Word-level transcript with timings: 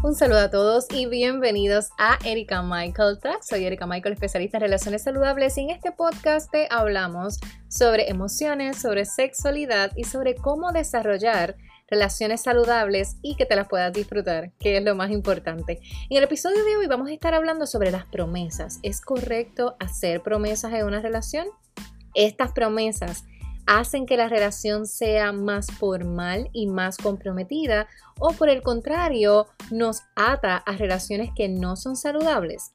Un 0.00 0.14
saludo 0.14 0.38
a 0.38 0.48
todos 0.48 0.86
y 0.94 1.06
bienvenidos 1.06 1.90
a 1.98 2.20
Erika 2.24 2.62
Michael 2.62 3.18
Talk. 3.18 3.42
Soy 3.42 3.64
Erika 3.64 3.84
Michael, 3.84 4.12
especialista 4.12 4.58
en 4.58 4.62
relaciones 4.62 5.02
saludables 5.02 5.58
y 5.58 5.62
en 5.62 5.70
este 5.70 5.90
podcast 5.90 6.52
te 6.52 6.68
hablamos 6.70 7.40
sobre 7.66 8.08
emociones, 8.08 8.76
sobre 8.80 9.04
sexualidad 9.04 9.90
y 9.96 10.04
sobre 10.04 10.36
cómo 10.36 10.70
desarrollar 10.70 11.56
relaciones 11.88 12.42
saludables 12.42 13.16
y 13.22 13.34
que 13.34 13.44
te 13.44 13.56
las 13.56 13.66
puedas 13.66 13.92
disfrutar, 13.92 14.52
que 14.60 14.76
es 14.76 14.84
lo 14.84 14.94
más 14.94 15.10
importante. 15.10 15.80
En 16.08 16.18
el 16.18 16.22
episodio 16.22 16.64
de 16.64 16.76
hoy 16.76 16.86
vamos 16.86 17.08
a 17.08 17.12
estar 17.12 17.34
hablando 17.34 17.66
sobre 17.66 17.90
las 17.90 18.06
promesas. 18.06 18.78
¿Es 18.84 19.00
correcto 19.00 19.74
hacer 19.80 20.22
promesas 20.22 20.72
en 20.74 20.86
una 20.86 21.00
relación? 21.00 21.48
Estas 22.14 22.52
promesas 22.52 23.24
hacen 23.68 24.06
que 24.06 24.16
la 24.16 24.28
relación 24.28 24.86
sea 24.86 25.30
más 25.30 25.70
formal 25.70 26.48
y 26.52 26.66
más 26.66 26.96
comprometida 26.96 27.86
o 28.18 28.32
por 28.32 28.48
el 28.48 28.62
contrario 28.62 29.46
nos 29.70 30.02
ata 30.16 30.56
a 30.56 30.72
relaciones 30.72 31.30
que 31.36 31.48
no 31.48 31.76
son 31.76 31.94
saludables? 31.94 32.72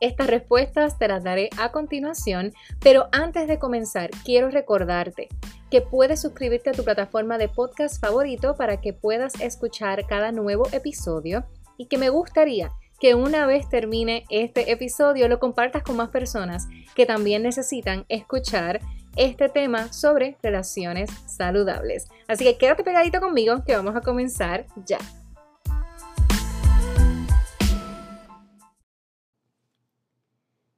Estas 0.00 0.28
respuestas 0.28 0.96
te 0.96 1.08
las 1.08 1.24
daré 1.24 1.50
a 1.58 1.72
continuación, 1.72 2.52
pero 2.80 3.08
antes 3.10 3.48
de 3.48 3.58
comenzar 3.58 4.10
quiero 4.24 4.48
recordarte 4.48 5.28
que 5.70 5.80
puedes 5.80 6.22
suscribirte 6.22 6.70
a 6.70 6.72
tu 6.72 6.84
plataforma 6.84 7.36
de 7.36 7.48
podcast 7.48 8.00
favorito 8.00 8.54
para 8.56 8.80
que 8.80 8.92
puedas 8.92 9.40
escuchar 9.40 10.06
cada 10.06 10.30
nuevo 10.30 10.68
episodio 10.72 11.44
y 11.76 11.86
que 11.86 11.98
me 11.98 12.10
gustaría 12.10 12.70
que 13.00 13.14
una 13.14 13.46
vez 13.46 13.68
termine 13.68 14.24
este 14.28 14.70
episodio 14.72 15.28
lo 15.28 15.38
compartas 15.38 15.82
con 15.82 15.96
más 15.96 16.08
personas 16.08 16.68
que 16.94 17.06
también 17.06 17.42
necesitan 17.42 18.04
escuchar 18.08 18.80
este 19.18 19.48
tema 19.48 19.92
sobre 19.92 20.38
relaciones 20.42 21.10
saludables. 21.26 22.06
Así 22.28 22.44
que 22.44 22.56
quédate 22.56 22.84
pegadito 22.84 23.20
conmigo 23.20 23.64
que 23.66 23.74
vamos 23.74 23.96
a 23.96 24.00
comenzar 24.00 24.64
ya. 24.86 24.98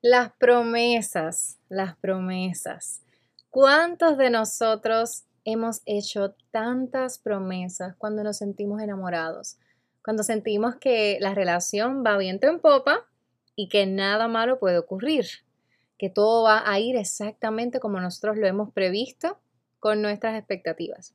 Las 0.00 0.32
promesas, 0.32 1.58
las 1.68 1.94
promesas. 1.98 3.02
¿Cuántos 3.50 4.16
de 4.16 4.30
nosotros 4.30 5.24
hemos 5.44 5.82
hecho 5.84 6.34
tantas 6.50 7.18
promesas 7.18 7.94
cuando 7.96 8.24
nos 8.24 8.38
sentimos 8.38 8.80
enamorados? 8.80 9.58
Cuando 10.02 10.22
sentimos 10.22 10.76
que 10.76 11.18
la 11.20 11.34
relación 11.34 12.02
va 12.02 12.16
viento 12.16 12.46
en 12.46 12.58
popa 12.60 13.06
y 13.54 13.68
que 13.68 13.84
nada 13.84 14.28
malo 14.28 14.58
puede 14.58 14.78
ocurrir 14.78 15.26
que 16.00 16.08
todo 16.08 16.44
va 16.44 16.62
a 16.64 16.80
ir 16.80 16.96
exactamente 16.96 17.78
como 17.78 18.00
nosotros 18.00 18.38
lo 18.38 18.46
hemos 18.46 18.72
previsto 18.72 19.38
con 19.80 20.00
nuestras 20.00 20.34
expectativas. 20.38 21.14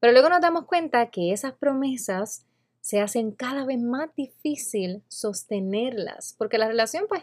Pero 0.00 0.12
luego 0.12 0.28
nos 0.28 0.40
damos 0.40 0.64
cuenta 0.64 1.12
que 1.12 1.32
esas 1.32 1.52
promesas 1.52 2.44
se 2.80 3.00
hacen 3.00 3.30
cada 3.30 3.64
vez 3.64 3.80
más 3.80 4.12
difícil 4.16 5.04
sostenerlas, 5.06 6.34
porque 6.36 6.58
la 6.58 6.66
relación 6.66 7.04
pues 7.08 7.22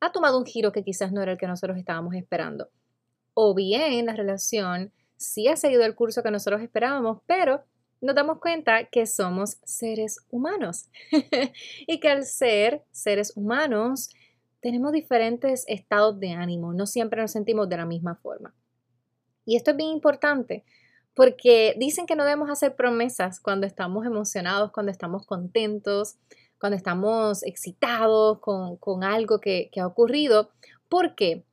ha 0.00 0.12
tomado 0.12 0.36
un 0.36 0.44
giro 0.44 0.72
que 0.72 0.84
quizás 0.84 1.10
no 1.10 1.22
era 1.22 1.32
el 1.32 1.38
que 1.38 1.46
nosotros 1.46 1.78
estábamos 1.78 2.14
esperando. 2.14 2.68
O 3.32 3.54
bien 3.54 4.04
la 4.04 4.14
relación 4.14 4.92
sí 5.16 5.48
ha 5.48 5.56
seguido 5.56 5.86
el 5.86 5.94
curso 5.94 6.22
que 6.22 6.30
nosotros 6.30 6.60
esperábamos, 6.60 7.22
pero 7.24 7.64
nos 8.02 8.14
damos 8.14 8.40
cuenta 8.40 8.84
que 8.84 9.06
somos 9.06 9.56
seres 9.64 10.18
humanos 10.28 10.90
y 11.86 11.98
que 11.98 12.08
al 12.10 12.26
ser 12.26 12.84
seres 12.90 13.32
humanos 13.36 14.10
tenemos 14.60 14.92
diferentes 14.92 15.64
estados 15.68 16.18
de 16.20 16.32
ánimo, 16.32 16.72
no 16.72 16.86
siempre 16.86 17.20
nos 17.20 17.32
sentimos 17.32 17.68
de 17.68 17.76
la 17.76 17.86
misma 17.86 18.16
forma. 18.16 18.54
Y 19.44 19.56
esto 19.56 19.72
es 19.72 19.76
bien 19.76 19.90
importante 19.90 20.64
porque 21.14 21.74
dicen 21.78 22.06
que 22.06 22.16
no 22.16 22.24
debemos 22.24 22.50
hacer 22.50 22.76
promesas 22.76 23.40
cuando 23.40 23.66
estamos 23.66 24.06
emocionados, 24.06 24.70
cuando 24.72 24.92
estamos 24.92 25.26
contentos, 25.26 26.16
cuando 26.58 26.76
estamos 26.76 27.42
excitados 27.42 28.38
con, 28.40 29.04
algo 29.04 29.40
que, 29.40 29.70
que 29.72 29.80
ha 29.80 29.86
ocurrido. 29.86 30.50
¿Por 30.88 31.14
qué? 31.14 31.44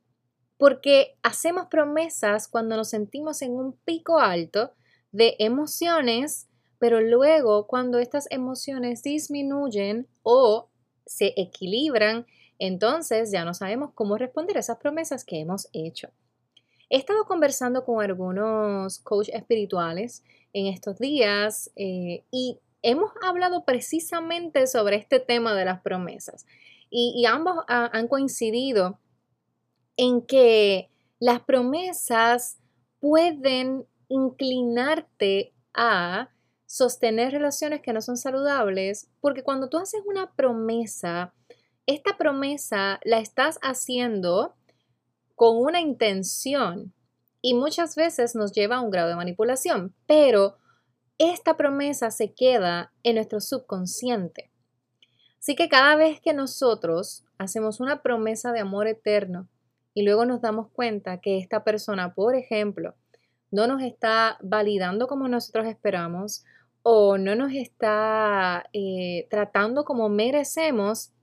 Porque 0.58 1.16
hacemos 1.22 1.66
promesas 1.66 2.46
cuando 2.48 2.76
nos 2.76 2.90
sentimos 2.90 3.42
en 3.42 3.52
un 3.52 3.72
pico 3.84 4.18
alto 4.18 4.72
de 5.12 5.36
emociones, 5.38 6.48
pero 6.78 7.00
luego 7.00 7.66
cuando 7.66 7.98
estas 7.98 8.26
emociones 8.30 9.02
disminuyen 9.02 10.06
o 10.22 10.68
se 11.06 11.32
equilibran 11.36 12.26
entonces 12.58 13.30
ya 13.30 13.44
no 13.44 13.54
sabemos 13.54 13.90
cómo 13.94 14.16
responder 14.16 14.56
a 14.56 14.60
esas 14.60 14.78
promesas 14.78 15.24
que 15.24 15.40
hemos 15.40 15.68
hecho. 15.72 16.08
He 16.90 16.96
estado 16.96 17.24
conversando 17.24 17.84
con 17.84 18.02
algunos 18.02 18.98
coaches 19.00 19.34
espirituales 19.34 20.22
en 20.52 20.66
estos 20.66 20.98
días 20.98 21.70
eh, 21.76 22.24
y 22.30 22.58
hemos 22.82 23.12
hablado 23.22 23.64
precisamente 23.64 24.66
sobre 24.66 24.96
este 24.96 25.20
tema 25.20 25.54
de 25.54 25.64
las 25.64 25.80
promesas. 25.80 26.46
Y, 26.90 27.26
ambos 27.26 27.64
han 27.68 28.08
coincidido 28.08 28.98
en 29.98 30.22
que 30.22 30.88
las 31.18 31.40
promesas 31.40 32.56
pueden 32.98 33.84
inclinarte 34.08 35.52
a 35.74 36.30
sostener 36.64 37.32
relaciones 37.32 37.82
que 37.82 37.92
no 37.92 38.00
son 38.00 38.16
saludables, 38.16 39.10
porque 39.20 39.42
cuando 39.42 39.68
tú 39.68 39.76
haces 39.76 40.00
una 40.06 40.32
promesa, 40.32 41.34
esta 41.88 42.18
promesa 42.18 43.00
la 43.02 43.18
estás 43.18 43.58
haciendo 43.62 44.54
con 45.34 45.56
una 45.56 45.80
intención 45.80 46.92
y 47.40 47.54
muchas 47.54 47.96
veces 47.96 48.34
nos 48.34 48.52
lleva 48.52 48.76
a 48.76 48.80
un 48.82 48.90
grado 48.90 49.08
de 49.08 49.16
manipulación, 49.16 49.94
pero 50.06 50.58
esta 51.16 51.56
promesa 51.56 52.10
se 52.10 52.34
queda 52.34 52.92
en 53.04 53.14
nuestro 53.14 53.40
subconsciente. 53.40 54.50
Así 55.38 55.56
que 55.56 55.70
cada 55.70 55.96
vez 55.96 56.20
que 56.20 56.34
nosotros 56.34 57.24
hacemos 57.38 57.80
una 57.80 58.02
promesa 58.02 58.52
de 58.52 58.60
amor 58.60 58.86
eterno 58.86 59.48
y 59.94 60.02
luego 60.02 60.26
nos 60.26 60.42
damos 60.42 60.68
cuenta 60.70 61.22
que 61.22 61.38
esta 61.38 61.64
persona, 61.64 62.14
por 62.14 62.34
ejemplo, 62.34 62.96
no 63.50 63.66
nos 63.66 63.82
está 63.82 64.36
validando 64.42 65.06
como 65.06 65.26
nosotros 65.26 65.66
esperamos 65.66 66.44
o 66.82 67.16
no 67.16 67.34
nos 67.34 67.52
está 67.54 68.68
eh, 68.74 69.26
tratando 69.30 69.86
como 69.86 70.10
merecemos, 70.10 71.14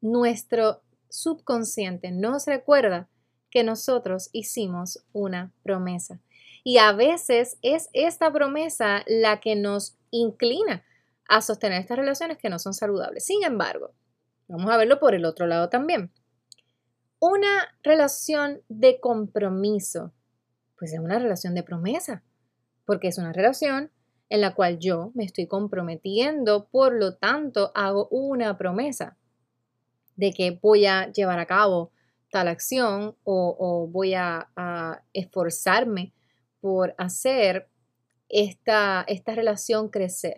nuestro 0.00 0.82
subconsciente 1.08 2.10
nos 2.10 2.46
recuerda 2.46 3.08
que 3.50 3.64
nosotros 3.64 4.28
hicimos 4.32 5.04
una 5.12 5.52
promesa. 5.62 6.20
Y 6.62 6.78
a 6.78 6.92
veces 6.92 7.58
es 7.62 7.88
esta 7.92 8.32
promesa 8.32 9.02
la 9.06 9.40
que 9.40 9.56
nos 9.56 9.96
inclina 10.10 10.84
a 11.28 11.40
sostener 11.40 11.80
estas 11.80 11.98
relaciones 11.98 12.38
que 12.38 12.50
no 12.50 12.58
son 12.58 12.74
saludables. 12.74 13.24
Sin 13.24 13.44
embargo, 13.44 13.94
vamos 14.48 14.70
a 14.70 14.76
verlo 14.76 14.98
por 14.98 15.14
el 15.14 15.24
otro 15.24 15.46
lado 15.46 15.68
también. 15.68 16.12
Una 17.18 17.68
relación 17.82 18.62
de 18.68 19.00
compromiso, 19.00 20.12
pues 20.78 20.92
es 20.92 20.98
una 20.98 21.18
relación 21.18 21.54
de 21.54 21.62
promesa, 21.62 22.22
porque 22.84 23.08
es 23.08 23.18
una 23.18 23.32
relación 23.32 23.90
en 24.28 24.40
la 24.40 24.54
cual 24.54 24.78
yo 24.78 25.12
me 25.14 25.24
estoy 25.24 25.46
comprometiendo, 25.46 26.66
por 26.66 26.92
lo 26.92 27.14
tanto 27.14 27.72
hago 27.74 28.08
una 28.10 28.58
promesa 28.58 29.16
de 30.16 30.32
que 30.32 30.58
voy 30.62 30.86
a 30.86 31.10
llevar 31.12 31.38
a 31.38 31.46
cabo 31.46 31.92
tal 32.30 32.48
acción 32.48 33.16
o, 33.24 33.88
voy 33.90 34.14
a, 34.14 34.50
esforzarme 35.12 36.12
por 36.60 36.94
hacer 36.98 37.68
esta, 38.28 39.04
esta 39.06 39.34
relación 39.34 39.88
crecer. 39.88 40.36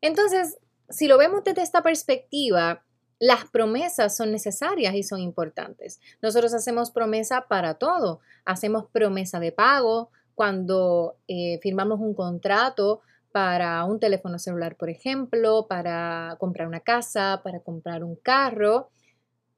Entonces, 0.00 0.58
si 0.88 1.08
lo 1.08 1.18
vemos 1.18 1.44
desde 1.44 1.62
esta 1.62 1.82
perspectiva, 1.82 2.84
las 3.18 3.44
promesas 3.50 4.16
son 4.16 4.32
necesarias 4.32 4.94
y 4.94 5.02
son 5.02 5.20
importantes. 5.20 6.00
Nosotros 6.22 6.54
hacemos 6.54 6.90
promesa 6.90 7.46
para 7.48 7.74
todo. 7.74 8.20
Hacemos 8.46 8.86
promesa 8.90 9.40
de 9.40 9.52
pago 9.52 10.10
cuando 10.34 11.18
eh, 11.28 11.58
firmamos 11.62 12.00
un 12.00 12.14
contrato 12.14 13.02
para 13.32 13.84
un 13.84 14.00
teléfono 14.00 14.38
celular, 14.38 14.76
por 14.76 14.90
ejemplo, 14.90 15.66
para 15.68 16.36
comprar 16.38 16.66
una 16.66 16.80
casa, 16.80 17.40
para 17.44 17.60
comprar 17.60 18.04
un 18.04 18.16
carro. 18.16 18.90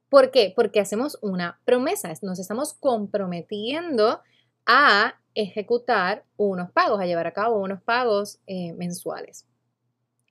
¿Por 0.09 0.31
qué? 0.31 0.53
Porque 0.55 0.79
hacemos 0.79 1.17
una 1.21 1.59
promesa, 1.65 2.13
nos 2.21 2.39
estamos 2.39 2.73
comprometiendo 2.75 4.21
a 4.65 5.15
ejecutar 5.33 6.23
unos 6.37 6.71
pagos, 6.71 7.01
a 7.01 7.05
llevar 7.05 7.27
a 7.27 7.33
cabo 7.33 7.59
unos 7.59 7.81
pagos 7.81 8.39
eh, 8.45 8.73
mensuales, 8.73 9.47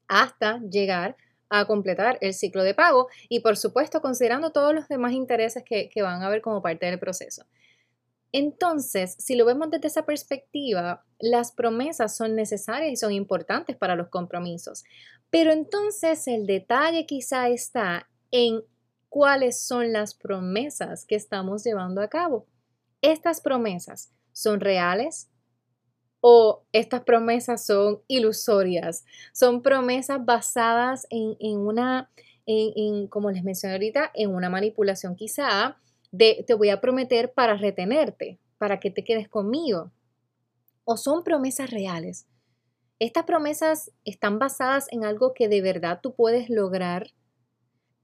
hasta 0.07 0.61
llegar 0.61 1.17
a 1.51 1.67
completar 1.67 2.17
el 2.21 2.33
ciclo 2.33 2.63
de 2.63 2.75
pago 2.75 3.09
y 3.29 3.41
por 3.41 3.57
supuesto 3.57 4.01
considerando 4.01 4.53
todos 4.53 4.75
los 4.75 4.89
demás 4.89 5.13
intereses 5.13 5.63
que, 5.67 5.91
que 5.91 6.01
van 6.01 6.23
a 6.23 6.27
haber 6.27 6.41
como 6.41 6.63
parte 6.63 6.87
del 6.87 6.99
proceso. 6.99 7.45
Entonces, 8.33 9.15
si 9.19 9.37
lo 9.37 9.45
vemos 9.45 9.71
desde 9.71 9.89
esa 9.89 10.07
perspectiva, 10.07 11.05
las 11.19 11.53
promesas 11.53 12.17
son 12.17 12.35
necesarias 12.35 12.93
y 12.93 12.97
son 12.97 13.13
importantes 13.13 13.77
para 13.77 13.95
los 13.95 14.09
compromisos. 14.09 14.85
Pero 15.31 15.53
entonces 15.53 16.27
el 16.27 16.47
detalle 16.47 17.07
quizá 17.07 17.49
está 17.49 18.09
en 18.31 18.63
cuáles 19.09 19.61
son 19.61 19.93
las 19.93 20.15
promesas 20.15 21.05
que 21.05 21.15
estamos 21.15 21.63
llevando 21.65 22.01
a 22.01 22.09
cabo. 22.09 22.47
Estas 23.03 23.41
promesas 23.41 24.11
son 24.33 24.61
reales, 24.61 25.29
o 26.23 26.63
estas 26.73 27.03
promesas 27.03 27.67
son 27.67 28.01
ilusorias, 28.07 29.05
son 29.33 29.61
promesas 29.61 30.25
basadas 30.25 31.07
en, 31.11 31.59
una, 31.59 32.11
en, 32.47 33.09
como 33.09 33.33
les 33.33 33.43
mencioné 33.43 33.75
ahorita, 33.75 34.13
en 34.15 34.33
una 34.33 34.49
manipulación 34.49 35.17
quizá 35.17 35.77
de 36.13 36.45
te 36.47 36.55
voy 36.55 36.69
a 36.69 36.81
prometer 36.81 37.33
para 37.33 37.57
retenerte, 37.57 38.39
para 38.59 38.79
que 38.79 38.91
te 38.91 39.03
quedes 39.03 39.29
conmigo. 39.29 39.91
O 40.85 40.97
son 40.97 41.25
promesas 41.25 41.71
reales. 41.71 42.27
Estas 42.99 43.25
promesas 43.25 43.91
están 44.05 44.39
basadas 44.39 44.87
en 44.93 45.05
algo 45.05 45.35
que 45.35 45.49
de 45.49 45.61
verdad 45.61 46.01
tú 46.01 46.15
puedes 46.15 46.49
lograr. 46.51 47.09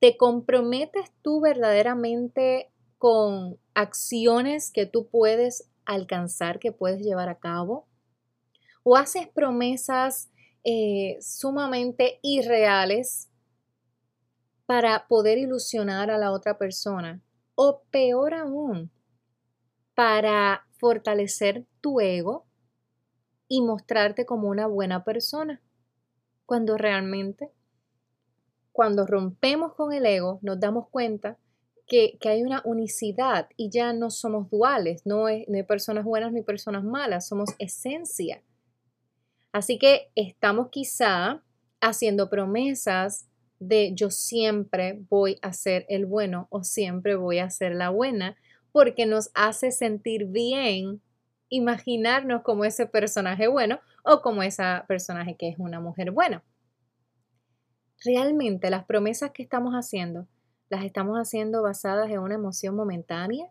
¿Te 0.00 0.16
comprometes 0.16 1.12
tú 1.22 1.40
verdaderamente 1.40 2.72
con 2.96 3.58
acciones 3.74 4.72
que 4.72 4.86
tú 4.86 5.08
puedes 5.08 5.70
alcanzar, 5.84 6.58
que 6.58 6.72
puedes 6.72 7.00
llevar 7.02 7.28
a 7.28 7.38
cabo? 7.38 7.86
¿O 8.82 8.96
haces 8.96 9.28
promesas 9.28 10.30
eh, 10.64 11.18
sumamente 11.20 12.18
irreales 12.22 13.28
para 14.66 15.06
poder 15.08 15.38
ilusionar 15.38 16.10
a 16.10 16.18
la 16.18 16.32
otra 16.32 16.58
persona? 16.58 17.22
O 17.60 17.82
peor 17.90 18.34
aún, 18.34 18.88
para 19.96 20.64
fortalecer 20.78 21.66
tu 21.80 21.98
ego 21.98 22.46
y 23.48 23.62
mostrarte 23.62 24.24
como 24.26 24.46
una 24.48 24.68
buena 24.68 25.02
persona, 25.02 25.60
cuando 26.46 26.76
realmente, 26.76 27.50
cuando 28.70 29.06
rompemos 29.06 29.74
con 29.74 29.92
el 29.92 30.06
ego, 30.06 30.38
nos 30.40 30.60
damos 30.60 30.88
cuenta 30.88 31.36
que, 31.88 32.16
hay 32.26 32.44
una 32.44 32.62
unicidad 32.64 33.48
y 33.56 33.70
ya 33.70 33.92
no 33.92 34.12
somos 34.12 34.48
duales, 34.50 35.04
no, 35.04 35.26
hay 35.26 35.44
personas 35.66 36.04
buenas 36.04 36.32
ni 36.32 36.42
personas 36.42 36.84
malas, 36.84 37.26
somos 37.26 37.50
esencia. 37.58 38.40
Así 39.50 39.80
que 39.80 40.12
estamos 40.14 40.68
quizá 40.70 41.42
haciendo 41.80 42.30
promesas 42.30 43.28
de 43.58 43.92
yo 43.94 44.10
siempre 44.10 45.00
voy 45.08 45.38
a 45.42 45.52
ser 45.52 45.84
el 45.88 46.06
bueno 46.06 46.46
o 46.50 46.64
siempre 46.64 47.16
voy 47.16 47.38
a 47.38 47.50
ser 47.50 47.74
la 47.74 47.90
buena, 47.90 48.36
porque 48.72 49.06
nos 49.06 49.30
hace 49.34 49.70
sentir 49.70 50.26
bien 50.26 51.00
imaginarnos 51.48 52.42
como 52.42 52.64
ese 52.64 52.86
personaje 52.86 53.48
bueno 53.48 53.80
o 54.04 54.20
como 54.22 54.42
esa 54.42 54.84
personaje 54.86 55.36
que 55.36 55.48
es 55.48 55.58
una 55.58 55.80
mujer 55.80 56.10
buena. 56.10 56.44
Realmente 58.04 58.70
las 58.70 58.84
promesas 58.84 59.32
que 59.32 59.42
estamos 59.42 59.74
haciendo, 59.74 60.28
¿las 60.68 60.84
estamos 60.84 61.16
haciendo 61.16 61.62
basadas 61.62 62.10
en 62.10 62.20
una 62.20 62.36
emoción 62.36 62.76
momentánea 62.76 63.50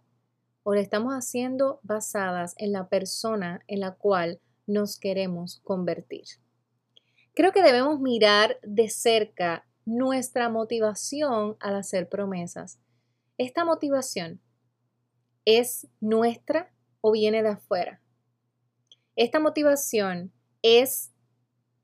o 0.64 0.74
las 0.74 0.84
estamos 0.84 1.14
haciendo 1.14 1.80
basadas 1.84 2.56
en 2.58 2.72
la 2.72 2.88
persona 2.88 3.62
en 3.68 3.82
la 3.82 3.96
cual 3.96 4.40
nos 4.66 5.00
queremos 5.00 5.60
convertir? 5.64 6.26
Creo 7.34 7.52
que 7.52 7.62
debemos 7.62 8.00
mirar 8.00 8.58
de 8.64 8.90
cerca 8.90 9.67
nuestra 9.88 10.50
motivación 10.50 11.56
al 11.62 11.78
hacer 11.78 12.10
promesas. 12.10 12.78
Esta 13.38 13.64
motivación 13.64 14.42
es 15.46 15.88
nuestra 16.02 16.74
o 17.00 17.14
viene 17.14 17.42
de 17.42 17.50
afuera. 17.50 18.02
Esta 19.16 19.40
motivación 19.40 20.34
es 20.62 21.14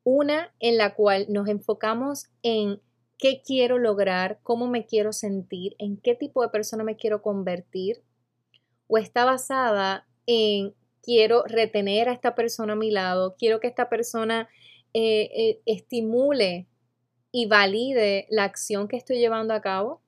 una 0.04 0.54
en 0.60 0.78
la 0.78 0.96
cual 0.96 1.28
nos 1.30 1.48
enfocamos 1.48 2.26
en 2.44 2.82
qué 3.18 3.42
quiero 3.42 3.80
lograr, 3.80 4.38
cómo 4.44 4.68
me 4.68 4.86
quiero 4.86 5.14
sentir, 5.14 5.78
en 5.80 5.96
qué 5.96 6.14
tipo 6.14 6.42
de 6.42 6.50
persona 6.50 6.84
me 6.84 6.98
quiero 6.98 7.22
convertir, 7.22 8.04
o 8.88 8.98
está 8.98 9.24
basada 9.24 10.06
en 10.26 10.74
quiero 11.02 11.44
retener 11.46 12.10
a 12.10 12.14
esta 12.14 12.36
persona 12.36 12.74
a 12.74 12.76
mi 12.76 12.92
lado, 12.92 13.38
quiero 13.40 13.62
que 13.62 13.68
esta 13.68 13.88
persona 13.88 14.50
eh, 14.94 15.30
eh, 15.34 15.62
estimule 15.66 16.68
y 17.36 17.48
valide 17.48 18.28
la 18.30 18.44
acción 18.44 18.88
que 18.88 18.96
estoy 18.96 19.18
llevando 19.18 19.56
a 19.56 19.62
cabo 19.62 20.02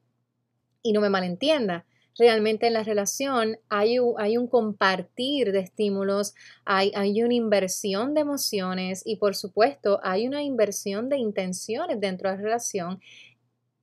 y 0.83 0.93
no 0.93 1.01
me 1.01 1.09
malentienda. 1.09 1.85
Realmente 2.17 2.67
en 2.67 2.73
la 2.73 2.83
relación 2.83 3.57
hay 3.67 3.97
un, 3.99 4.13
hay 4.19 4.37
un 4.37 4.47
compartir 4.47 5.51
de 5.51 5.59
estímulos, 5.59 6.35
hay, 6.65 6.91
hay, 6.95 7.23
una 7.23 7.33
inversión 7.33 8.13
de 8.13 8.21
emociones 8.21 9.01
y 9.05 9.17
por 9.17 9.35
supuesto 9.35 9.99
hay 10.03 10.27
una 10.27 10.43
inversión 10.43 11.09
de 11.09 11.17
intenciones 11.17 11.99
dentro 11.99 12.29
de 12.29 12.37
la 12.37 12.41
relación. 12.43 13.01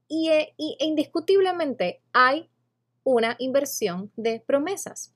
Y, 0.06 0.30
eh, 0.30 0.54
y 0.56 0.76
indiscutiblemente 0.78 2.00
hay 2.12 2.48
una 3.02 3.34
inversión 3.40 4.12
de 4.16 4.38
promesas. 4.38 5.12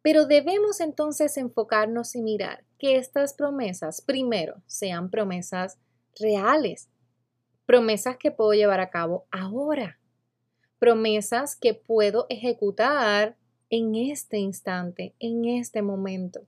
Pero 0.00 0.24
debemos 0.24 0.80
entonces 0.80 1.36
enfocarnos 1.36 2.16
y 2.16 2.22
mirar 2.22 2.64
que 2.78 2.96
estas 2.96 3.34
promesas, 3.34 4.00
primero, 4.00 4.62
sean 4.66 5.10
promesas 5.10 5.78
reales, 6.18 6.88
promesas 7.66 8.16
que 8.16 8.30
puedo 8.30 8.52
llevar 8.54 8.80
a 8.80 8.90
cabo 8.90 9.26
ahora, 9.30 9.98
promesas 10.78 11.56
que 11.56 11.74
puedo 11.74 12.26
ejecutar 12.30 13.36
en 13.70 13.96
este 13.96 14.38
instante, 14.38 15.14
en 15.18 15.44
este 15.44 15.82
momento. 15.82 16.46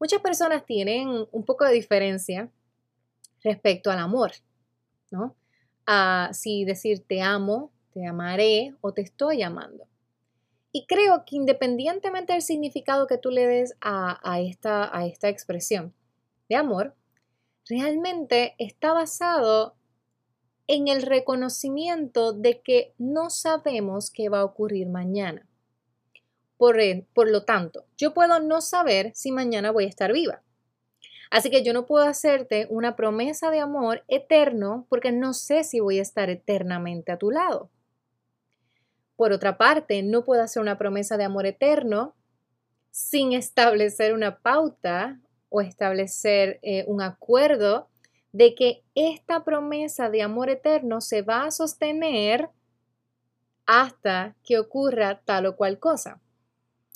Muchas 0.00 0.20
personas 0.20 0.64
tienen 0.64 1.26
un 1.30 1.44
poco 1.44 1.64
de 1.64 1.72
diferencia 1.72 2.50
respecto 3.42 3.90
al 3.90 3.98
amor, 3.98 4.32
¿no? 5.10 5.36
A 5.86 6.30
si 6.32 6.64
decir 6.64 7.04
te 7.06 7.20
amo, 7.20 7.70
te 7.92 8.06
amaré 8.06 8.74
o 8.80 8.92
te 8.92 9.02
estoy 9.02 9.42
amando. 9.42 9.86
Y 10.70 10.86
creo 10.86 11.24
que 11.24 11.36
independientemente 11.36 12.34
del 12.34 12.42
significado 12.42 13.06
que 13.06 13.18
tú 13.18 13.30
le 13.30 13.46
des 13.46 13.74
a, 13.80 14.40
esta, 14.40 14.96
a 14.96 15.06
esta 15.06 15.28
expresión 15.28 15.94
de 16.48 16.56
amor, 16.56 16.94
realmente 17.68 18.54
está 18.58 18.92
basado 18.92 19.77
en 20.68 20.86
el 20.86 21.02
reconocimiento 21.02 22.32
de 22.32 22.60
que 22.60 22.94
no 22.98 23.30
sabemos 23.30 24.10
qué 24.10 24.28
va 24.28 24.40
a 24.40 24.44
ocurrir 24.44 24.86
mañana. 24.86 25.46
Por, 26.58 26.76
por, 27.14 27.30
lo 27.30 27.44
tanto, 27.44 27.86
yo 27.96 28.12
puedo 28.14 28.38
no 28.40 28.60
saber 28.60 29.12
si 29.14 29.32
mañana 29.32 29.70
voy 29.70 29.84
a 29.84 29.88
estar 29.88 30.12
viva. 30.12 30.42
Así 31.30 31.50
que 31.50 31.62
yo 31.62 31.72
no 31.72 31.86
puedo 31.86 32.04
hacerte 32.04 32.66
una 32.70 32.96
promesa 32.96 33.50
de 33.50 33.60
amor 33.60 34.04
eterno 34.08 34.86
porque 34.88 35.12
no 35.12 35.34
sé 35.34 35.64
si 35.64 35.80
voy 35.80 35.98
a 35.98 36.02
estar 36.02 36.30
eternamente 36.30 37.12
a 37.12 37.18
tu 37.18 37.30
lado. 37.30 37.70
Por 39.16 39.32
otra 39.32 39.58
parte, 39.58 40.02
no 40.02 40.24
puedo 40.24 40.42
hacer 40.42 40.62
una 40.62 40.78
promesa 40.78 41.16
de 41.16 41.24
amor 41.24 41.46
eterno 41.46 42.14
sin 42.90 43.32
establecer 43.32 44.14
una 44.14 44.38
pauta 44.38 45.18
o 45.48 45.60
establecer 45.60 46.58
eh, 46.62 46.84
un 46.86 47.02
acuerdo 47.02 47.88
de 48.32 48.54
que 48.54 48.82
esta 48.94 49.44
promesa 49.44 50.10
de 50.10 50.22
amor 50.22 50.50
eterno 50.50 51.00
se 51.00 51.22
va 51.22 51.44
a 51.44 51.50
sostener 51.50 52.50
hasta 53.66 54.34
que 54.44 54.58
ocurra 54.58 55.20
tal 55.24 55.46
o 55.46 55.56
cual 55.56 55.78
cosa. 55.78 56.20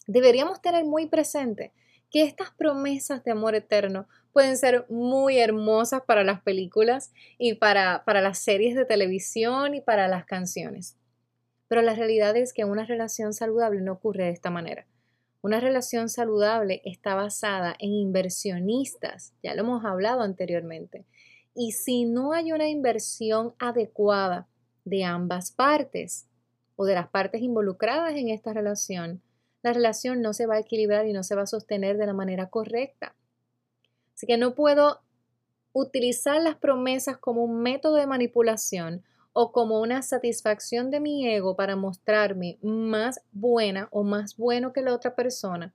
Deberíamos 0.06 0.60
tener 0.60 0.84
muy 0.84 1.06
presente 1.06 1.72
que 2.10 2.22
estas 2.22 2.50
promesas 2.50 3.24
de 3.24 3.30
amor 3.30 3.54
eterno 3.54 4.06
pueden 4.32 4.56
ser 4.56 4.86
muy 4.88 5.38
hermosas 5.38 6.02
para 6.06 6.24
las 6.24 6.42
películas 6.42 7.12
y 7.38 7.54
para, 7.54 8.04
para 8.04 8.20
las 8.20 8.38
series 8.38 8.74
de 8.74 8.84
televisión 8.84 9.74
y 9.74 9.80
para 9.80 10.08
las 10.08 10.24
canciones. 10.24 10.96
Pero 11.68 11.82
la 11.82 11.94
realidad 11.94 12.36
es 12.36 12.52
que 12.52 12.64
una 12.64 12.84
relación 12.84 13.32
saludable 13.32 13.80
no 13.80 13.92
ocurre 13.92 14.24
de 14.24 14.30
esta 14.30 14.50
manera. 14.50 14.86
Una 15.42 15.58
relación 15.58 16.08
saludable 16.08 16.82
está 16.84 17.14
basada 17.14 17.74
en 17.78 17.92
inversionistas, 17.92 19.32
ya 19.42 19.54
lo 19.54 19.62
hemos 19.62 19.84
hablado 19.84 20.20
anteriormente, 20.20 21.04
y 21.54 21.72
si 21.72 22.04
no 22.04 22.32
hay 22.32 22.52
una 22.52 22.68
inversión 22.68 23.54
adecuada 23.58 24.48
de 24.84 25.04
ambas 25.04 25.50
partes 25.52 26.26
o 26.76 26.84
de 26.84 26.94
las 26.94 27.08
partes 27.08 27.42
involucradas 27.42 28.14
en 28.14 28.28
esta 28.28 28.52
relación, 28.52 29.22
la 29.62 29.72
relación 29.72 30.22
no 30.22 30.32
se 30.32 30.46
va 30.46 30.54
a 30.54 30.60
equilibrar 30.60 31.06
y 31.06 31.12
no 31.12 31.22
se 31.22 31.34
va 31.34 31.42
a 31.42 31.46
sostener 31.46 31.96
de 31.96 32.06
la 32.06 32.14
manera 32.14 32.48
correcta. 32.48 33.14
Así 34.14 34.26
que 34.26 34.36
no 34.36 34.54
puedo 34.54 35.00
utilizar 35.72 36.40
las 36.42 36.56
promesas 36.56 37.18
como 37.18 37.44
un 37.44 37.62
método 37.62 37.96
de 37.96 38.06
manipulación 38.06 39.02
o 39.32 39.52
como 39.52 39.80
una 39.80 40.02
satisfacción 40.02 40.90
de 40.90 41.00
mi 41.00 41.26
ego 41.26 41.56
para 41.56 41.76
mostrarme 41.76 42.58
más 42.62 43.20
buena 43.32 43.88
o 43.90 44.02
más 44.02 44.36
bueno 44.36 44.72
que 44.72 44.82
la 44.82 44.94
otra 44.94 45.14
persona, 45.14 45.72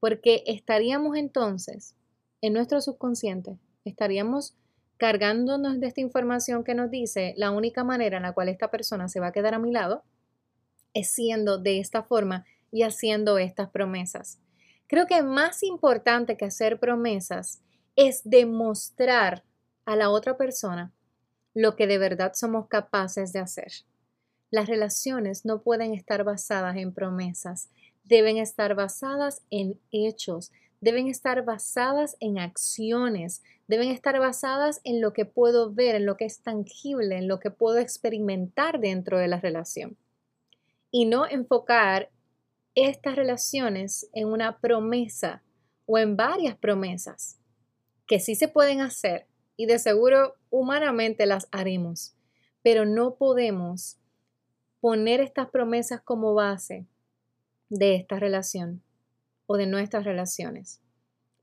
porque 0.00 0.42
estaríamos 0.46 1.16
entonces 1.16 1.94
en 2.40 2.52
nuestro 2.52 2.80
subconsciente, 2.80 3.58
estaríamos 3.84 4.56
cargándonos 4.96 5.80
de 5.80 5.86
esta 5.86 6.00
información 6.00 6.64
que 6.64 6.74
nos 6.74 6.90
dice 6.90 7.34
la 7.36 7.50
única 7.50 7.84
manera 7.84 8.16
en 8.16 8.22
la 8.22 8.32
cual 8.32 8.48
esta 8.48 8.70
persona 8.70 9.08
se 9.08 9.20
va 9.20 9.28
a 9.28 9.32
quedar 9.32 9.54
a 9.54 9.58
mi 9.58 9.72
lado 9.72 10.04
es 10.94 11.10
siendo 11.10 11.58
de 11.58 11.78
esta 11.78 12.02
forma 12.02 12.46
y 12.72 12.82
haciendo 12.82 13.38
estas 13.38 13.68
promesas. 13.68 14.38
Creo 14.86 15.06
que 15.06 15.22
más 15.22 15.62
importante 15.62 16.36
que 16.36 16.46
hacer 16.46 16.78
promesas 16.78 17.60
es 17.96 18.22
demostrar 18.24 19.44
a 19.84 19.96
la 19.96 20.10
otra 20.10 20.36
persona 20.36 20.92
lo 21.54 21.76
que 21.76 21.86
de 21.86 21.98
verdad 21.98 22.32
somos 22.34 22.68
capaces 22.68 23.32
de 23.32 23.40
hacer. 23.40 23.72
Las 24.50 24.68
relaciones 24.68 25.44
no 25.44 25.62
pueden 25.62 25.92
estar 25.92 26.22
basadas 26.24 26.76
en 26.76 26.92
promesas, 26.94 27.70
deben 28.04 28.36
estar 28.36 28.74
basadas 28.74 29.42
en 29.50 29.80
hechos, 29.90 30.52
deben 30.86 31.08
estar 31.08 31.44
basadas 31.44 32.16
en 32.20 32.38
acciones, 32.38 33.42
deben 33.66 33.90
estar 33.90 34.20
basadas 34.20 34.80
en 34.84 35.00
lo 35.00 35.12
que 35.12 35.24
puedo 35.24 35.74
ver, 35.74 35.96
en 35.96 36.06
lo 36.06 36.16
que 36.16 36.26
es 36.26 36.42
tangible, 36.42 37.18
en 37.18 37.26
lo 37.26 37.40
que 37.40 37.50
puedo 37.50 37.78
experimentar 37.78 38.78
dentro 38.78 39.18
de 39.18 39.26
la 39.26 39.40
relación. 39.40 39.96
Y 40.92 41.06
no 41.06 41.26
enfocar 41.26 42.08
estas 42.76 43.16
relaciones 43.16 44.08
en 44.12 44.28
una 44.28 44.60
promesa 44.60 45.42
o 45.86 45.98
en 45.98 46.16
varias 46.16 46.56
promesas 46.56 47.36
que 48.06 48.20
sí 48.20 48.36
se 48.36 48.46
pueden 48.46 48.80
hacer 48.80 49.26
y 49.56 49.66
de 49.66 49.80
seguro 49.80 50.36
humanamente 50.50 51.26
las 51.26 51.48
haremos, 51.50 52.14
pero 52.62 52.86
no 52.86 53.16
podemos 53.16 53.98
poner 54.80 55.20
estas 55.20 55.50
promesas 55.50 56.00
como 56.00 56.32
base 56.34 56.86
de 57.70 57.96
esta 57.96 58.20
relación 58.20 58.85
o 59.46 59.56
de 59.56 59.66
nuestras 59.66 60.04
relaciones. 60.04 60.80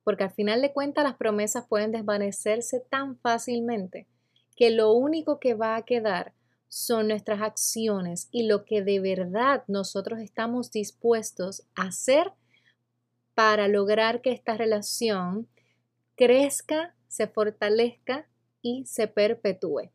Porque 0.04 0.24
al 0.24 0.32
final 0.32 0.62
de 0.62 0.74
cuentas 0.74 1.04
las 1.04 1.16
promesas 1.16 1.66
pueden 1.68 1.92
desvanecerse 1.92 2.80
tan 2.80 3.18
fácilmente 3.18 4.08
que 4.56 4.70
lo 4.70 4.92
único 4.94 5.40
que 5.40 5.54
va 5.54 5.76
a 5.76 5.84
quedar 5.84 6.34
son 6.68 7.08
nuestras 7.08 7.42
acciones 7.42 8.28
y 8.32 8.48
lo 8.48 8.66
que 8.66 8.82
de 8.82 9.00
verdad 9.00 9.64
nosotros 9.68 10.20
estamos 10.20 10.72
dispuestos 10.72 11.64
a 11.76 11.84
hacer 11.84 12.32
para 13.36 13.68
lograr 13.68 14.22
que 14.22 14.32
esta 14.32 14.58
relación 14.58 15.48
crezca, 16.16 16.96
se 17.08 17.28
fortalezca 17.28 18.28
y 18.62 18.86
se 18.86 19.08
perpetúe. 19.08 19.92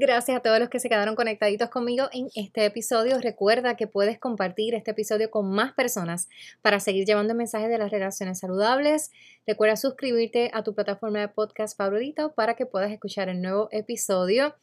Gracias 0.00 0.36
a 0.36 0.40
todos 0.40 0.60
los 0.60 0.68
que 0.68 0.78
se 0.78 0.88
quedaron 0.88 1.16
conectaditos 1.16 1.70
conmigo 1.70 2.08
en 2.12 2.28
este 2.36 2.64
episodio. 2.64 3.18
Recuerda 3.18 3.74
que 3.74 3.88
puedes 3.88 4.16
compartir 4.20 4.76
este 4.76 4.92
episodio 4.92 5.28
con 5.28 5.50
más 5.50 5.72
personas 5.72 6.28
para 6.62 6.78
seguir 6.78 7.04
llevando 7.04 7.34
mensajes 7.34 7.68
de 7.68 7.78
las 7.78 7.90
relaciones 7.90 8.38
saludables. 8.38 9.10
Recuerda 9.44 9.74
suscribirte 9.74 10.52
a 10.54 10.62
tu 10.62 10.72
plataforma 10.72 11.18
de 11.18 11.26
podcast 11.26 11.76
favorito 11.76 12.32
para 12.32 12.54
que 12.54 12.64
puedas 12.64 12.92
escuchar 12.92 13.28
el 13.28 13.42
nuevo 13.42 13.66
episodio. 13.72 14.54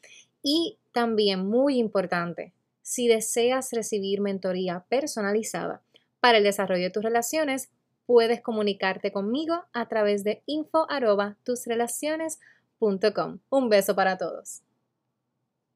Y 0.42 0.77
también, 0.94 1.46
muy 1.46 1.80
importante, 1.80 2.54
si 2.82 3.10
deseas 3.10 3.74
recibir 3.74 4.22
mentoría 4.22 4.86
personalizada 4.88 5.82
para 6.22 6.38
el 6.38 6.46
desarrollo 6.46 6.84
de 6.84 6.92
tus 6.92 7.04
relaciones, 7.04 7.68
puedes 8.06 8.39
comunicarte 8.39 9.12
conmigo 9.12 9.65
a 9.74 9.89
través 9.89 10.24
de 10.24 10.44
info 10.46 10.88
tusrelaciones.com. 11.44 13.39
Un 13.50 13.68
beso 13.68 13.96
para 13.96 14.18
todos. 14.18 14.65